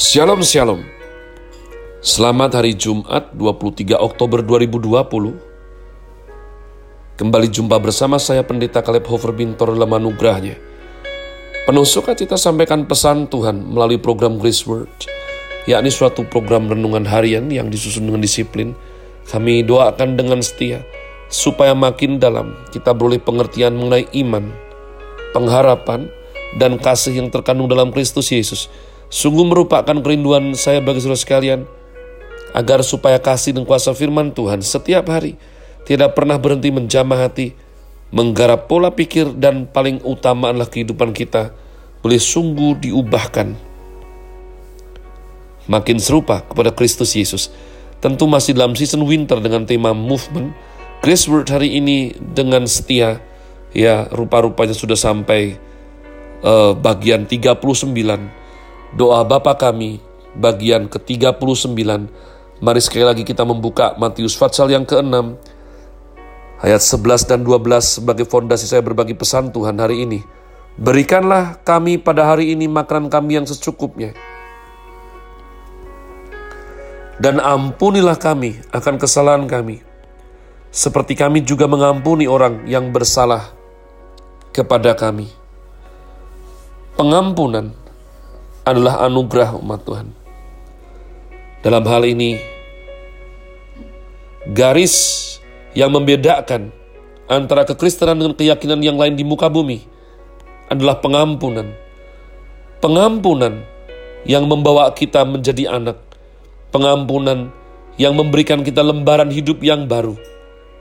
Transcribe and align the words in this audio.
Shalom 0.00 0.40
Shalom. 0.40 0.80
Selamat 2.00 2.56
hari 2.56 2.72
Jumat 2.72 3.36
23 3.36 4.00
Oktober 4.00 4.40
2020 4.40 4.96
Kembali 7.20 7.44
jumpa 7.52 7.76
bersama 7.76 8.16
saya 8.16 8.40
Pendeta 8.40 8.80
Kaleb 8.80 9.04
Hofer 9.04 9.36
Bintor 9.36 9.76
dalam 9.76 9.92
anugerahnya. 9.92 10.56
Penuh 11.68 11.84
sukacita 11.84 12.40
sampaikan 12.40 12.88
pesan 12.88 13.28
Tuhan 13.28 13.60
melalui 13.60 14.00
program 14.00 14.40
Grace 14.40 14.64
Word 14.64 14.88
yakni 15.68 15.92
suatu 15.92 16.24
program 16.24 16.72
renungan 16.72 17.04
harian 17.04 17.52
yang 17.52 17.68
disusun 17.68 18.08
dengan 18.08 18.24
disiplin. 18.24 18.72
Kami 19.28 19.68
doakan 19.68 20.16
dengan 20.16 20.40
setia 20.40 20.80
supaya 21.28 21.76
makin 21.76 22.16
dalam 22.16 22.56
kita 22.72 22.96
beroleh 22.96 23.20
pengertian 23.20 23.76
mengenai 23.76 24.08
iman, 24.24 24.48
pengharapan, 25.36 26.08
dan 26.56 26.80
kasih 26.80 27.20
yang 27.20 27.28
terkandung 27.28 27.68
dalam 27.68 27.92
Kristus 27.92 28.32
Yesus 28.32 28.72
Sungguh 29.10 29.42
merupakan 29.42 29.98
kerinduan 29.98 30.54
saya 30.54 30.78
bagi 30.78 31.02
saudara 31.02 31.18
sekalian, 31.18 31.66
agar 32.54 32.86
supaya 32.86 33.18
kasih 33.18 33.54
dan 33.58 33.66
kuasa 33.66 33.90
firman 33.90 34.30
Tuhan 34.30 34.62
setiap 34.62 35.10
hari 35.10 35.34
tidak 35.82 36.14
pernah 36.14 36.38
berhenti 36.38 36.70
menjamah 36.70 37.26
hati, 37.26 37.50
menggarap 38.14 38.70
pola 38.70 38.94
pikir 38.94 39.34
dan 39.34 39.66
paling 39.66 39.98
utama 40.06 40.54
adalah 40.54 40.70
kehidupan 40.70 41.10
kita 41.10 41.50
boleh 42.06 42.22
sungguh 42.22 42.78
diubahkan. 42.86 43.58
Makin 45.66 45.98
serupa 45.98 46.46
kepada 46.46 46.70
Kristus 46.70 47.14
Yesus. 47.14 47.50
Tentu 47.98 48.24
masih 48.30 48.56
dalam 48.56 48.78
season 48.78 49.04
winter 49.04 49.42
dengan 49.42 49.68
tema 49.68 49.92
movement. 49.92 50.56
Grace 51.04 51.28
Word 51.28 51.52
hari 51.52 51.76
ini 51.76 52.14
dengan 52.16 52.64
setia, 52.64 53.20
ya 53.74 54.08
rupa-rupanya 54.08 54.72
sudah 54.72 54.96
sampai 54.96 55.58
uh, 56.40 56.72
bagian 56.72 57.28
39 57.28 58.39
Doa 58.90 59.22
Bapa 59.22 59.54
kami, 59.54 60.02
bagian 60.34 60.90
ke-39. 60.90 61.78
Mari 62.58 62.80
sekali 62.82 63.06
lagi 63.06 63.22
kita 63.22 63.46
membuka 63.46 63.94
Matius 63.94 64.34
Fatsal 64.34 64.66
yang 64.74 64.82
ke-6, 64.82 65.38
ayat 66.58 66.82
11 66.82 67.30
dan 67.30 67.40
12 67.46 68.02
sebagai 68.02 68.26
fondasi 68.26 68.66
saya 68.66 68.82
berbagi 68.82 69.14
pesan 69.14 69.54
Tuhan 69.54 69.78
hari 69.78 70.02
ini. 70.02 70.20
Berikanlah 70.74 71.62
kami 71.62 72.02
pada 72.02 72.34
hari 72.34 72.50
ini 72.50 72.66
makanan 72.66 73.14
kami 73.14 73.38
yang 73.38 73.46
secukupnya. 73.46 74.10
Dan 77.22 77.38
ampunilah 77.38 78.18
kami 78.18 78.58
akan 78.74 78.98
kesalahan 78.98 79.46
kami, 79.46 79.86
seperti 80.74 81.14
kami 81.14 81.46
juga 81.46 81.70
mengampuni 81.70 82.26
orang 82.26 82.66
yang 82.66 82.90
bersalah 82.90 83.54
kepada 84.50 84.98
kami. 84.98 85.30
Pengampunan 86.98 87.79
adalah 88.70 89.02
anugerah 89.02 89.58
umat 89.58 89.82
Tuhan. 89.82 90.08
Dalam 91.60 91.84
hal 91.84 92.06
ini, 92.06 92.38
garis 94.54 94.94
yang 95.74 95.90
membedakan 95.90 96.72
antara 97.26 97.66
kekristenan 97.66 98.16
dengan 98.16 98.34
keyakinan 98.38 98.80
yang 98.80 98.96
lain 98.96 99.18
di 99.18 99.26
muka 99.26 99.50
bumi 99.50 99.82
adalah 100.70 101.02
pengampunan. 101.02 101.74
Pengampunan 102.80 103.60
yang 104.24 104.46
membawa 104.46 104.88
kita 104.94 105.26
menjadi 105.26 105.76
anak. 105.76 106.00
Pengampunan 106.70 107.50
yang 108.00 108.16
memberikan 108.16 108.64
kita 108.64 108.80
lembaran 108.80 109.28
hidup 109.28 109.60
yang 109.60 109.84
baru. 109.84 110.16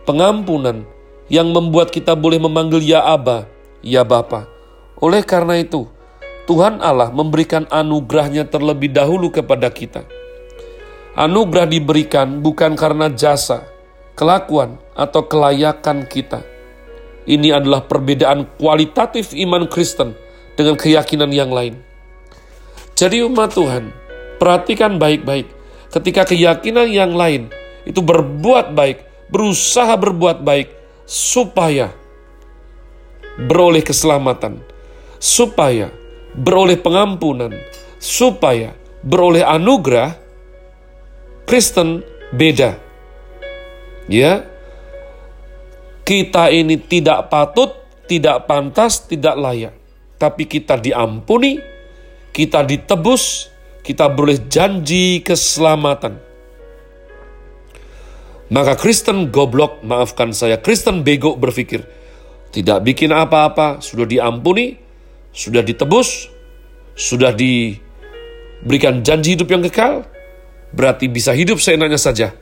Pengampunan 0.05 0.85
yang 1.27 1.51
membuat 1.51 1.91
kita 1.91 2.15
boleh 2.15 2.39
memanggil 2.39 2.79
ya 2.79 3.03
Aba, 3.03 3.49
ya 3.83 4.07
Bapa. 4.07 4.47
Oleh 5.03 5.25
karena 5.27 5.59
itu, 5.59 5.91
Tuhan 6.49 6.81
Allah 6.81 7.13
memberikan 7.13 7.69
anugerahnya 7.69 8.49
terlebih 8.49 8.89
dahulu 8.89 9.29
kepada 9.29 9.69
kita. 9.69 10.01
Anugerah 11.13 11.69
diberikan 11.69 12.41
bukan 12.41 12.73
karena 12.73 13.05
jasa, 13.13 13.69
kelakuan, 14.17 14.81
atau 14.97 15.29
kelayakan 15.29 16.09
kita. 16.09 16.41
Ini 17.29 17.53
adalah 17.53 17.85
perbedaan 17.85 18.49
kualitatif 18.57 19.37
iman 19.37 19.69
Kristen 19.69 20.17
dengan 20.57 20.73
keyakinan 20.73 21.29
yang 21.29 21.53
lain. 21.53 21.77
Jadi 22.97 23.21
umat 23.29 23.53
Tuhan, 23.53 23.93
perhatikan 24.41 24.97
baik-baik. 24.97 25.45
Ketika 25.93 26.25
keyakinan 26.25 26.89
yang 26.89 27.13
lain 27.13 27.53
itu 27.85 28.01
berbuat 28.01 28.73
baik, 28.73 29.29
berusaha 29.29 29.93
berbuat 29.93 30.41
baik, 30.41 30.73
supaya 31.05 31.93
beroleh 33.37 33.85
keselamatan, 33.85 34.65
supaya 35.21 35.93
beroleh 36.39 36.79
pengampunan, 36.79 37.51
supaya 37.99 38.71
beroleh 39.03 39.43
anugerah, 39.43 40.15
Kristen 41.43 41.99
beda. 42.31 42.79
Ya, 44.09 44.47
kita 46.07 46.49
ini 46.49 46.79
tidak 46.79 47.29
patut, 47.29 47.75
tidak 48.09 48.49
pantas, 48.49 49.05
tidak 49.05 49.35
layak. 49.37 49.75
Tapi 50.17 50.49
kita 50.49 50.79
diampuni, 50.79 51.61
kita 52.33 52.65
ditebus, 52.65 53.53
kita 53.85 54.09
boleh 54.09 54.49
janji 54.49 55.21
keselamatan. 55.21 56.17
Maka 58.49 58.73
Kristen 58.73 59.29
goblok, 59.29 59.85
maafkan 59.85 60.33
saya, 60.33 60.57
Kristen 60.57 61.05
bego 61.05 61.37
berpikir, 61.37 61.85
tidak 62.49 62.81
bikin 62.81 63.13
apa-apa, 63.13 63.77
sudah 63.77 64.09
diampuni, 64.09 64.88
sudah 65.39 65.63
ditebus, 65.63 66.27
sudah 66.99 67.31
diberikan 67.31 68.99
janji 69.07 69.39
hidup 69.39 69.47
yang 69.47 69.63
kekal, 69.63 70.03
berarti 70.75 71.07
bisa 71.07 71.31
hidup 71.31 71.63
seenaknya 71.63 71.95
saja. 71.95 72.35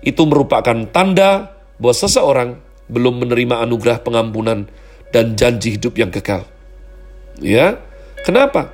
Itu 0.00 0.24
merupakan 0.24 0.88
tanda 0.88 1.52
bahwa 1.76 1.92
seseorang 1.92 2.50
belum 2.88 3.28
menerima 3.28 3.68
anugerah 3.68 4.00
pengampunan 4.00 4.64
dan 5.12 5.36
janji 5.36 5.76
hidup 5.76 5.92
yang 6.00 6.08
kekal. 6.08 6.48
Ya, 7.36 7.76
kenapa? 8.24 8.72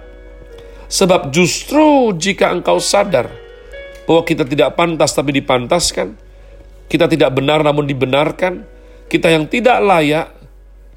Sebab 0.87 1.35
justru 1.35 2.15
jika 2.15 2.55
engkau 2.55 2.79
sadar 2.79 3.27
bahwa 4.07 4.23
kita 4.23 4.47
tidak 4.47 4.79
pantas 4.79 5.11
tapi 5.19 5.35
dipantaskan, 5.35 6.15
kita 6.87 7.11
tidak 7.11 7.35
benar 7.35 7.67
namun 7.67 7.91
dibenarkan, 7.91 8.63
kita 9.11 9.35
yang 9.35 9.51
tidak 9.51 9.83
layak 9.83 10.31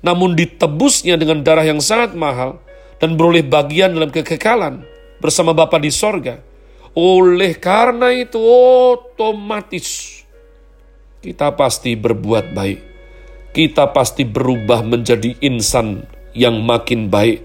namun 0.06 0.38
ditebusnya 0.38 1.18
dengan 1.18 1.42
darah 1.42 1.66
yang 1.66 1.82
sangat 1.82 2.14
mahal 2.14 2.62
dan 2.98 3.18
beroleh 3.18 3.46
bagian 3.46 3.94
dalam 3.94 4.10
kekekalan 4.10 4.86
bersama 5.22 5.54
Bapa 5.54 5.78
di 5.82 5.90
sorga. 5.94 6.42
Oleh 6.98 7.54
karena 7.62 8.10
itu 8.10 8.42
otomatis 8.42 10.18
kita 11.18 11.54
pasti 11.58 11.98
berbuat 11.98 12.54
baik. 12.54 12.80
Kita 13.52 13.90
pasti 13.90 14.22
berubah 14.22 14.86
menjadi 14.86 15.34
insan 15.42 16.06
yang 16.38 16.62
makin 16.62 17.10
baik. 17.10 17.42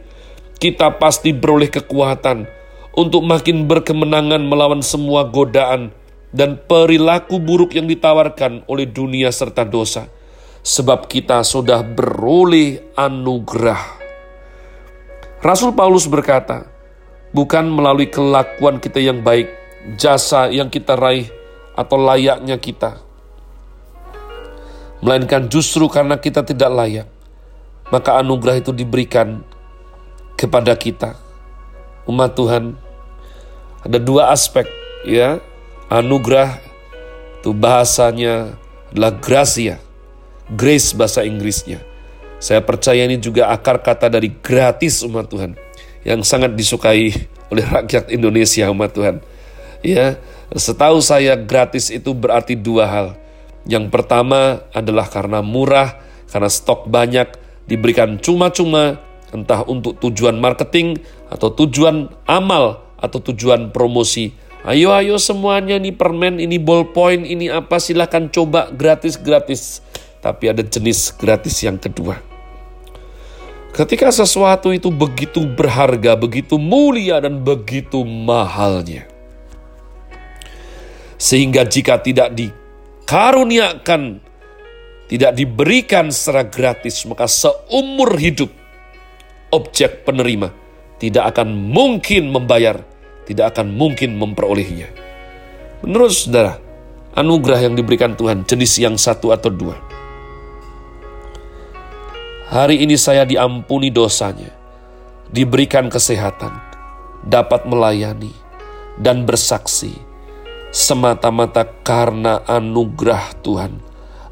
Kita 0.61 1.01
pasti 1.01 1.33
beroleh 1.33 1.73
kekuatan 1.73 2.45
untuk 2.93 3.25
makin 3.25 3.65
berkemenangan 3.65 4.45
melawan 4.45 4.84
semua 4.84 5.25
godaan 5.25 5.91
dan 6.37 6.61
perilaku 6.69 7.41
buruk 7.41 7.73
yang 7.73 7.89
ditawarkan 7.89 8.65
oleh 8.69 8.87
dunia 8.89 9.33
serta 9.33 9.65
dosa 9.65 10.09
sebab 10.63 11.09
kita 11.09 11.43
sudah 11.43 11.83
beroleh 11.83 12.93
anugerah. 12.95 14.02
Rasul 15.42 15.75
Paulus 15.75 16.06
berkata, 16.06 16.70
bukan 17.34 17.66
melalui 17.66 18.06
kelakuan 18.06 18.78
kita 18.78 19.03
yang 19.03 19.26
baik, 19.26 19.50
jasa 19.98 20.47
yang 20.48 20.70
kita 20.70 20.94
raih, 20.94 21.26
atau 21.75 21.98
layaknya 21.98 22.54
kita, 22.62 23.03
melainkan 25.03 25.50
justru 25.50 25.91
karena 25.91 26.14
kita 26.14 26.47
tidak 26.47 26.70
layak, 26.70 27.08
maka 27.91 28.22
anugerah 28.22 28.62
itu 28.62 28.70
diberikan 28.70 29.42
kepada 30.38 30.78
kita. 30.78 31.19
Umat 32.06 32.38
Tuhan, 32.38 32.78
ada 33.83 33.98
dua 33.98 34.30
aspek 34.30 34.71
ya, 35.03 35.42
anugerah 35.91 36.62
itu 37.42 37.50
bahasanya 37.50 38.54
adalah 38.95 39.10
gracia 39.18 39.83
grace 40.53 40.92
bahasa 40.92 41.24
Inggrisnya. 41.24 41.80
Saya 42.42 42.59
percaya 42.59 43.06
ini 43.06 43.22
juga 43.22 43.54
akar 43.54 43.78
kata 43.86 44.10
dari 44.10 44.34
gratis 44.42 45.06
umat 45.06 45.30
Tuhan 45.30 45.54
yang 46.03 46.27
sangat 46.27 46.59
disukai 46.59 47.15
oleh 47.54 47.62
rakyat 47.62 48.10
Indonesia 48.10 48.66
umat 48.74 48.91
Tuhan. 48.91 49.22
Ya, 49.86 50.18
setahu 50.50 50.98
saya 50.98 51.39
gratis 51.39 51.94
itu 51.94 52.10
berarti 52.10 52.59
dua 52.59 52.91
hal. 52.91 53.09
Yang 53.62 53.94
pertama 53.94 54.66
adalah 54.74 55.06
karena 55.06 55.39
murah, 55.39 56.03
karena 56.34 56.50
stok 56.50 56.91
banyak, 56.91 57.30
diberikan 57.71 58.18
cuma-cuma, 58.18 58.98
entah 59.30 59.62
untuk 59.62 60.03
tujuan 60.03 60.34
marketing 60.42 60.98
atau 61.30 61.54
tujuan 61.54 62.10
amal 62.27 62.83
atau 62.98 63.22
tujuan 63.22 63.71
promosi. 63.71 64.34
Ayo 64.66 64.91
ayo 64.91 65.15
semuanya 65.15 65.78
ini 65.78 65.95
permen, 65.95 66.42
ini 66.42 66.59
ballpoint, 66.59 67.22
ini 67.22 67.54
apa 67.54 67.78
silahkan 67.78 68.27
coba 68.34 68.66
gratis-gratis. 68.74 69.78
Tapi 70.18 70.50
ada 70.50 70.66
jenis 70.66 71.15
gratis 71.15 71.62
yang 71.62 71.78
kedua. 71.78 72.32
Ketika 73.72 74.13
sesuatu 74.13 74.69
itu 74.69 74.92
begitu 74.92 75.48
berharga, 75.48 76.13
begitu 76.13 76.60
mulia, 76.60 77.24
dan 77.24 77.41
begitu 77.41 78.04
mahalnya, 78.04 79.09
sehingga 81.16 81.65
jika 81.65 81.97
tidak 82.04 82.36
dikaruniakan, 82.36 84.21
tidak 85.09 85.33
diberikan 85.33 86.13
secara 86.13 86.45
gratis, 86.45 87.01
maka 87.09 87.24
seumur 87.24 88.13
hidup 88.21 88.53
objek 89.48 90.04
penerima 90.04 90.53
tidak 91.01 91.33
akan 91.33 91.72
mungkin 91.72 92.28
membayar, 92.28 92.77
tidak 93.24 93.57
akan 93.57 93.72
mungkin 93.72 94.21
memperolehnya. 94.21 94.92
Menurut 95.80 96.13
saudara, 96.13 96.60
anugerah 97.16 97.72
yang 97.72 97.72
diberikan 97.72 98.21
Tuhan 98.21 98.45
jenis 98.45 98.77
yang 98.84 99.01
satu 99.01 99.33
atau 99.33 99.48
dua 99.48 100.02
Hari 102.53 102.84
ini 102.84 103.01
saya 103.01 103.25
diampuni 103.25 103.89
dosanya, 103.89 104.53
diberikan 105.33 105.89
kesehatan, 105.89 106.53
dapat 107.25 107.65
melayani, 107.65 108.28
dan 109.01 109.25
bersaksi 109.25 109.97
semata-mata 110.69 111.65
karena 111.81 112.45
anugerah 112.45 113.33
Tuhan. 113.41 113.81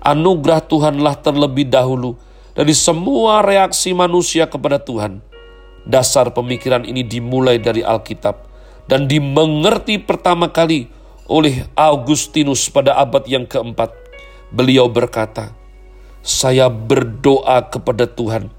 Anugerah 0.04 0.60
Tuhanlah 0.60 1.16
terlebih 1.16 1.72
dahulu 1.72 2.20
dari 2.52 2.76
semua 2.76 3.40
reaksi 3.40 3.96
manusia 3.96 4.44
kepada 4.44 4.76
Tuhan. 4.76 5.24
Dasar 5.88 6.28
pemikiran 6.36 6.84
ini 6.84 7.00
dimulai 7.00 7.56
dari 7.56 7.80
Alkitab 7.80 8.36
dan 8.84 9.08
dimengerti 9.08 9.96
pertama 9.96 10.52
kali 10.52 10.92
oleh 11.24 11.64
Augustinus 11.72 12.68
pada 12.68 13.00
abad 13.00 13.24
yang 13.24 13.48
keempat. 13.48 13.96
Beliau 14.52 14.92
berkata, 14.92 15.56
saya 16.20 16.68
berdoa 16.68 17.64
kepada 17.72 18.04
Tuhan, 18.04 18.52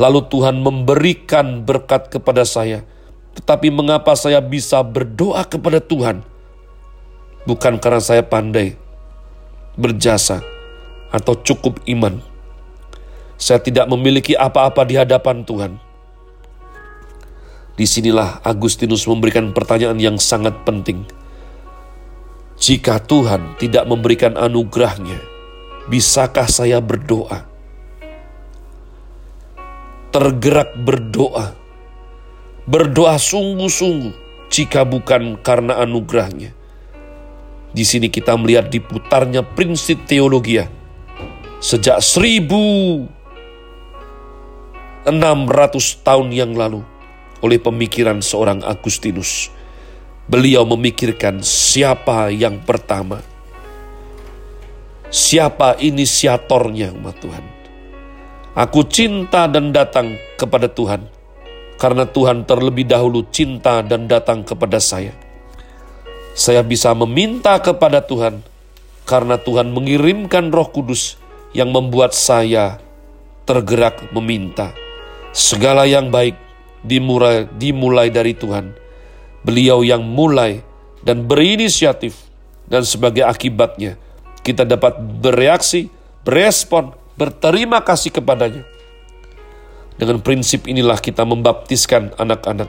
lalu 0.00 0.20
Tuhan 0.28 0.60
memberikan 0.60 1.64
berkat 1.64 2.08
kepada 2.08 2.48
saya. 2.48 2.84
Tetapi 3.34 3.68
mengapa 3.74 4.14
saya 4.14 4.38
bisa 4.38 4.80
berdoa 4.80 5.42
kepada 5.44 5.82
Tuhan? 5.82 6.22
Bukan 7.44 7.76
karena 7.82 8.00
saya 8.00 8.22
pandai, 8.24 8.78
berjasa, 9.76 10.40
atau 11.10 11.34
cukup 11.36 11.82
iman. 11.90 12.22
Saya 13.34 13.58
tidak 13.60 13.90
memiliki 13.90 14.38
apa-apa 14.38 14.86
di 14.86 14.94
hadapan 14.94 15.42
Tuhan. 15.42 15.72
Di 17.74 17.90
sinilah 17.90 18.38
Agustinus 18.46 19.02
memberikan 19.10 19.50
pertanyaan 19.50 19.98
yang 19.98 20.16
sangat 20.16 20.62
penting. 20.62 21.02
Jika 22.54 23.02
Tuhan 23.02 23.58
tidak 23.58 23.82
memberikan 23.90 24.38
anugerahnya, 24.38 25.33
bisakah 25.88 26.48
saya 26.48 26.80
berdoa? 26.80 27.44
Tergerak 30.14 30.78
berdoa, 30.78 31.58
berdoa 32.64 33.18
sungguh-sungguh 33.18 34.14
jika 34.46 34.86
bukan 34.86 35.42
karena 35.42 35.82
anugerahnya. 35.82 36.54
Di 37.74 37.82
sini 37.82 38.06
kita 38.06 38.38
melihat 38.38 38.70
diputarnya 38.70 39.42
prinsip 39.42 40.06
teologi 40.06 40.62
sejak 41.58 41.98
1600 41.98 43.10
tahun 46.06 46.28
yang 46.30 46.54
lalu 46.54 46.86
oleh 47.42 47.58
pemikiran 47.58 48.22
seorang 48.22 48.62
Agustinus. 48.62 49.50
Beliau 50.30 50.64
memikirkan 50.64 51.42
siapa 51.44 52.32
yang 52.32 52.62
pertama 52.62 53.33
Siapa 55.14 55.78
inisiatornya 55.78 56.90
umat 56.90 57.22
Tuhan? 57.22 57.46
Aku 58.58 58.82
cinta 58.82 59.46
dan 59.46 59.70
datang 59.70 60.18
kepada 60.34 60.66
Tuhan, 60.66 61.06
karena 61.78 62.02
Tuhan 62.02 62.42
terlebih 62.42 62.82
dahulu 62.82 63.22
cinta 63.30 63.78
dan 63.86 64.10
datang 64.10 64.42
kepada 64.42 64.82
saya. 64.82 65.14
Saya 66.34 66.66
bisa 66.66 66.90
meminta 66.98 67.54
kepada 67.62 68.02
Tuhan, 68.02 68.42
karena 69.06 69.38
Tuhan 69.38 69.70
mengirimkan 69.70 70.50
roh 70.50 70.66
kudus 70.74 71.14
yang 71.54 71.70
membuat 71.70 72.10
saya 72.10 72.82
tergerak 73.46 74.10
meminta. 74.10 74.74
Segala 75.30 75.86
yang 75.86 76.10
baik 76.10 76.34
dimulai, 76.82 77.46
dimulai 77.54 78.10
dari 78.10 78.34
Tuhan. 78.34 78.74
Beliau 79.46 79.86
yang 79.86 80.02
mulai 80.02 80.58
dan 81.06 81.30
berinisiatif, 81.30 82.18
dan 82.66 82.82
sebagai 82.82 83.22
akibatnya, 83.22 83.94
kita 84.44 84.68
dapat 84.68 85.00
bereaksi, 85.00 85.88
berespon, 86.22 86.92
berterima 87.16 87.80
kasih 87.80 88.12
kepadanya. 88.12 88.62
Dengan 89.96 90.20
prinsip 90.20 90.68
inilah 90.68 91.00
kita 91.00 91.24
membaptiskan 91.24 92.12
anak-anak. 92.20 92.68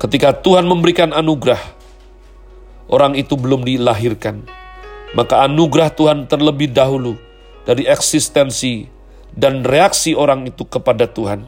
Ketika 0.00 0.32
Tuhan 0.40 0.64
memberikan 0.64 1.12
anugerah, 1.12 1.60
orang 2.88 3.18
itu 3.20 3.36
belum 3.36 3.68
dilahirkan, 3.68 4.48
maka 5.12 5.44
anugerah 5.44 5.92
Tuhan 5.92 6.24
terlebih 6.24 6.72
dahulu 6.72 7.20
dari 7.68 7.84
eksistensi 7.84 8.88
dan 9.36 9.60
reaksi 9.66 10.16
orang 10.16 10.48
itu 10.48 10.64
kepada 10.64 11.04
Tuhan. 11.04 11.44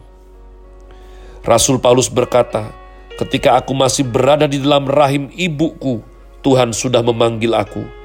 Rasul 1.46 1.80
Paulus 1.80 2.12
berkata, 2.12 2.68
"Ketika 3.16 3.56
aku 3.56 3.72
masih 3.72 4.04
berada 4.04 4.44
di 4.44 4.60
dalam 4.60 4.84
rahim 4.84 5.32
ibuku, 5.32 6.04
Tuhan 6.44 6.76
sudah 6.76 7.00
memanggil 7.00 7.54
aku." 7.56 7.97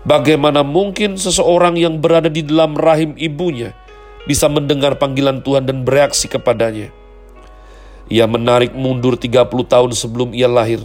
Bagaimana 0.00 0.64
mungkin 0.64 1.20
seseorang 1.20 1.76
yang 1.76 2.00
berada 2.00 2.32
di 2.32 2.40
dalam 2.40 2.72
rahim 2.72 3.12
ibunya 3.20 3.76
bisa 4.24 4.48
mendengar 4.48 4.96
panggilan 4.96 5.44
Tuhan 5.44 5.68
dan 5.68 5.84
bereaksi 5.84 6.24
kepadanya? 6.24 6.88
Ia 8.08 8.24
menarik 8.24 8.72
mundur 8.72 9.20
30 9.20 9.44
tahun 9.68 9.92
sebelum 9.92 10.32
ia 10.32 10.48
lahir 10.48 10.80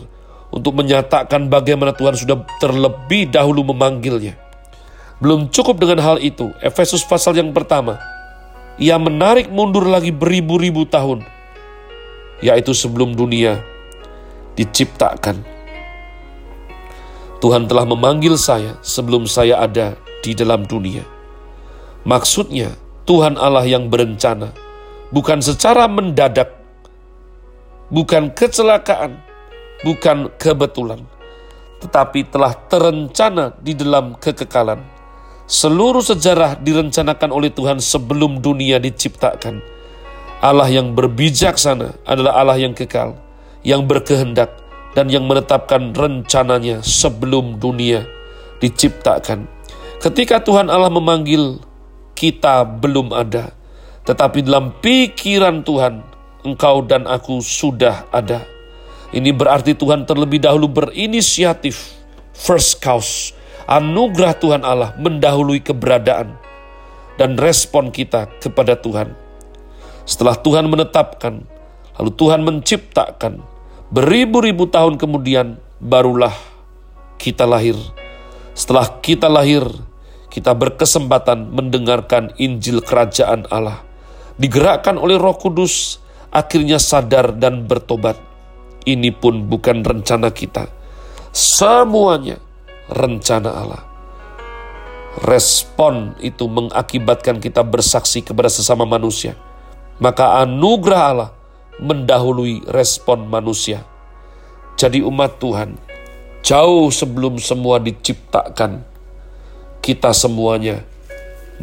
untuk 0.51 0.75
menyatakan 0.75 1.47
bagaimana 1.47 1.95
Tuhan 1.95 2.19
sudah 2.19 2.43
terlebih 2.59 3.31
dahulu 3.31 3.63
memanggilnya. 3.71 4.35
Belum 5.23 5.47
cukup 5.47 5.79
dengan 5.79 6.03
hal 6.03 6.19
itu, 6.19 6.51
Efesus 6.59 7.07
pasal 7.07 7.39
yang 7.39 7.55
pertama, 7.55 7.95
ia 8.75 8.99
menarik 8.99 9.47
mundur 9.47 9.87
lagi 9.87 10.11
beribu-ribu 10.11 10.83
tahun, 10.83 11.23
yaitu 12.43 12.75
sebelum 12.75 13.15
dunia 13.15 13.63
diciptakan 14.59 15.54
Tuhan 17.45 17.69
telah 17.69 17.85
memanggil 17.85 18.41
saya 18.41 18.73
sebelum 18.81 19.29
saya 19.29 19.61
ada 19.61 19.93
di 20.25 20.33
dalam 20.33 20.65
dunia. 20.65 21.05
Maksudnya, 22.01 22.73
Tuhan 23.05 23.37
Allah 23.37 23.61
yang 23.69 23.85
berencana, 23.85 24.49
bukan 25.13 25.45
secara 25.45 25.85
mendadak, 25.85 26.49
bukan 27.93 28.33
kecelakaan, 28.33 29.21
bukan 29.85 30.33
kebetulan, 30.41 31.05
tetapi 31.85 32.25
telah 32.33 32.57
terencana 32.65 33.53
di 33.61 33.77
dalam 33.77 34.17
kekekalan. 34.17 34.81
Seluruh 35.45 36.01
sejarah 36.01 36.57
direncanakan 36.57 37.29
oleh 37.29 37.53
Tuhan 37.53 37.77
sebelum 37.77 38.41
dunia 38.41 38.81
diciptakan. 38.81 39.61
Allah 40.41 40.65
yang 40.73 40.97
berbijaksana 40.97 42.09
adalah 42.09 42.41
Allah 42.41 42.57
yang 42.57 42.73
kekal, 42.73 43.13
yang 43.61 43.85
berkehendak, 43.85 44.64
dan 44.95 45.11
yang 45.11 45.27
menetapkan 45.27 45.91
rencananya 45.91 46.79
sebelum 46.79 47.59
dunia 47.59 48.07
diciptakan. 48.63 49.45
Ketika 49.99 50.39
Tuhan 50.39 50.71
Allah 50.71 50.89
memanggil 50.89 51.59
kita 52.15 52.63
belum 52.63 53.11
ada, 53.11 53.51
tetapi 54.07 54.41
dalam 54.47 54.71
pikiran 54.79 55.61
Tuhan, 55.67 55.99
engkau 56.47 56.85
dan 56.87 57.03
aku 57.05 57.43
sudah 57.43 58.07
ada. 58.13 58.47
Ini 59.11 59.35
berarti 59.35 59.75
Tuhan 59.75 60.07
terlebih 60.07 60.39
dahulu 60.39 60.71
berinisiatif, 60.71 61.91
first 62.31 62.79
cause, 62.79 63.35
anugerah 63.67 64.37
Tuhan 64.37 64.61
Allah 64.63 64.95
mendahului 64.95 65.59
keberadaan 65.59 66.37
dan 67.19 67.35
respon 67.35 67.89
kita 67.89 68.29
kepada 68.39 68.77
Tuhan. 68.79 69.15
Setelah 70.05 70.37
Tuhan 70.37 70.69
menetapkan, 70.69 71.41
lalu 71.97 72.11
Tuhan 72.13 72.45
menciptakan, 72.45 73.41
Beribu-ribu 73.93 74.65
tahun 74.65 74.97
kemudian 74.97 75.61
barulah 75.77 76.33
kita 77.21 77.45
lahir. 77.45 77.77
Setelah 78.57 78.97
kita 78.97 79.29
lahir, 79.29 79.61
kita 80.33 80.57
berkesempatan 80.57 81.53
mendengarkan 81.53 82.33
Injil 82.41 82.81
Kerajaan 82.81 83.45
Allah. 83.53 83.85
Digerakkan 84.41 84.97
oleh 84.97 85.21
Roh 85.21 85.37
Kudus, 85.37 86.01
akhirnya 86.33 86.81
sadar 86.81 87.37
dan 87.37 87.69
bertobat. 87.69 88.17
Ini 88.89 89.13
pun 89.13 89.45
bukan 89.45 89.85
rencana 89.85 90.33
kita. 90.33 90.65
Semuanya 91.29 92.41
rencana 92.89 93.49
Allah. 93.53 93.83
Respon 95.21 96.17
itu 96.25 96.49
mengakibatkan 96.49 97.37
kita 97.37 97.61
bersaksi 97.61 98.25
kepada 98.25 98.49
sesama 98.49 98.83
manusia. 98.83 99.37
Maka 100.01 100.43
anugerah 100.43 101.01
Allah 101.07 101.29
mendahului 101.79 102.63
respon 102.71 103.27
manusia. 103.27 103.83
Jadi 104.75 104.99
umat 105.03 105.39
Tuhan, 105.39 105.79
jauh 106.43 106.91
sebelum 106.91 107.39
semua 107.39 107.79
diciptakan, 107.79 108.83
kita 109.79 110.11
semuanya 110.11 110.83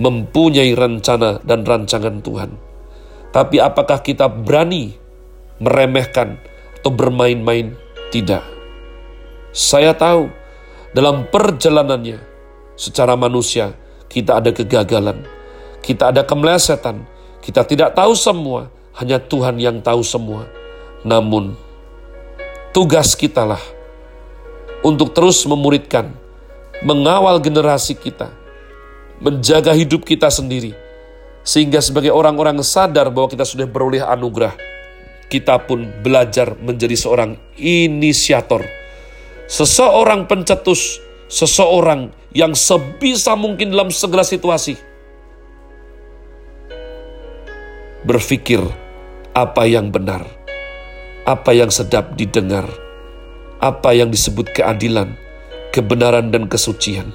mempunyai 0.01 0.73
rencana 0.73 1.41
dan 1.45 1.65
rancangan 1.69 2.25
Tuhan. 2.25 2.51
Tapi 3.33 3.61
apakah 3.61 4.01
kita 4.01 4.29
berani 4.29 4.97
meremehkan 5.61 6.41
atau 6.81 6.93
bermain-main? 6.93 7.77
Tidak. 8.13 8.45
Saya 9.57 9.97
tahu 9.97 10.29
dalam 10.93 11.25
perjalanannya 11.33 12.21
secara 12.77 13.17
manusia 13.17 13.73
kita 14.13 14.41
ada 14.41 14.53
kegagalan, 14.53 15.25
kita 15.81 16.13
ada 16.13 16.25
kemelesetan, 16.29 17.09
kita 17.41 17.65
tidak 17.65 17.97
tahu 17.97 18.13
semua, 18.13 18.69
hanya 18.99 19.21
Tuhan 19.21 19.57
yang 19.57 19.81
tahu 19.81 20.05
semua. 20.05 20.49
Namun 21.03 21.57
tugas 22.73 23.17
kitalah 23.19 23.61
untuk 24.83 25.15
terus 25.15 25.43
memuridkan, 25.47 26.13
mengawal 26.83 27.39
generasi 27.39 27.95
kita, 27.95 28.31
menjaga 29.23 29.73
hidup 29.73 30.03
kita 30.03 30.29
sendiri, 30.29 30.75
sehingga 31.47 31.79
sebagai 31.79 32.11
orang-orang 32.11 32.59
sadar 32.63 33.11
bahwa 33.11 33.31
kita 33.31 33.47
sudah 33.47 33.67
beroleh 33.67 34.03
anugerah, 34.03 34.55
kita 35.31 35.63
pun 35.65 35.89
belajar 36.03 36.59
menjadi 36.59 36.95
seorang 36.99 37.39
inisiator, 37.57 38.67
seseorang 39.47 40.27
pencetus, 40.27 40.99
seseorang 41.31 42.13
yang 42.37 42.53
sebisa 42.53 43.33
mungkin 43.39 43.73
dalam 43.73 43.89
segala 43.89 44.27
situasi 44.27 44.77
berpikir 48.03 48.59
apa 49.33 49.65
yang 49.69 49.89
benar, 49.93 50.25
apa 51.25 51.57
yang 51.57 51.69
sedap 51.73 52.17
didengar, 52.17 52.69
apa 53.61 53.97
yang 53.97 54.13
disebut 54.13 54.53
keadilan, 54.53 55.17
kebenaran 55.73 56.33
dan 56.33 56.49
kesucian. 56.49 57.13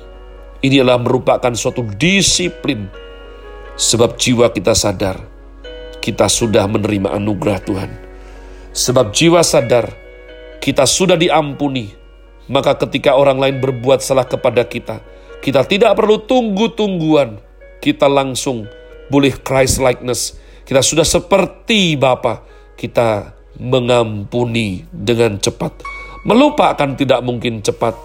Inilah 0.65 0.97
merupakan 0.97 1.53
suatu 1.53 1.85
disiplin 2.01 2.89
Sebab 3.77 4.17
jiwa 4.17 4.49
kita 4.49 4.73
sadar, 4.73 5.21
kita 6.01 6.25
sudah 6.25 6.65
menerima 6.65 7.13
anugerah 7.13 7.61
Tuhan. 7.61 7.93
Sebab 8.73 9.13
jiwa 9.13 9.45
sadar, 9.45 9.93
kita 10.57 10.89
sudah 10.89 11.13
diampuni. 11.13 11.93
Maka 12.49 12.73
ketika 12.73 13.13
orang 13.13 13.37
lain 13.37 13.61
berbuat 13.61 14.01
salah 14.01 14.25
kepada 14.25 14.65
kita, 14.65 15.05
kita 15.45 15.61
tidak 15.69 15.93
perlu 15.93 16.17
tunggu-tungguan. 16.25 17.37
Kita 17.77 18.09
langsung 18.09 18.65
boleh 19.13 19.37
Christ 19.45 19.77
likeness. 19.77 20.41
Kita 20.67 20.83
sudah 20.83 21.07
seperti 21.07 21.95
Bapa. 21.95 22.43
Kita 22.75 23.31
mengampuni 23.57 24.83
dengan 24.91 25.39
cepat. 25.39 25.81
Melupakan 26.27 26.91
tidak 26.99 27.23
mungkin 27.23 27.63
cepat, 27.63 27.95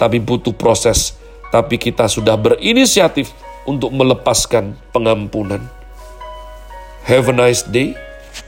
tapi 0.00 0.18
butuh 0.18 0.56
proses. 0.56 1.14
Tapi 1.52 1.76
kita 1.76 2.08
sudah 2.08 2.34
berinisiatif 2.40 3.30
untuk 3.68 3.92
melepaskan 3.92 4.74
pengampunan. 4.90 5.60
Have 7.06 7.30
a 7.30 7.34
nice 7.36 7.62
day. 7.62 7.94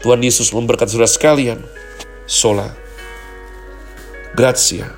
Tuhan 0.03 0.25
Yesus 0.25 0.51
memberkati 0.51 0.99
saudara 0.99 1.07
sekalian. 1.07 1.63
Sola. 2.27 2.73
Grazie. 4.35 4.98